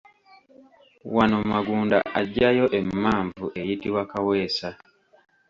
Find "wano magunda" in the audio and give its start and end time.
1.15-1.97